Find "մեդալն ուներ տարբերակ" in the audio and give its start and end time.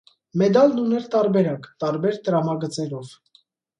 0.41-1.67